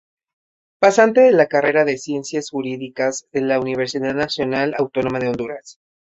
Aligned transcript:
Pasante 0.79 1.21
de 1.21 1.31
la 1.31 1.45
carrera 1.45 1.85
de 1.85 1.95
Ciencias 1.99 2.49
Jurídicas 2.49 3.27
de 3.33 3.41
la 3.41 3.59
Universidad 3.59 4.15
Nacional 4.15 4.73
Autónoma 4.79 5.19
de 5.19 5.27
Honduras. 5.29 5.77